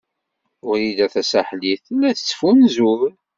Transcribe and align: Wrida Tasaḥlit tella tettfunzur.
Wrida 0.67 1.07
Tasaḥlit 1.13 1.81
tella 1.85 2.09
tettfunzur. 2.17 3.09